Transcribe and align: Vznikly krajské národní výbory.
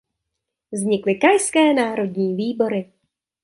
Vznikly 0.71 1.15
krajské 1.15 1.73
národní 1.73 2.35
výbory. 2.35 2.91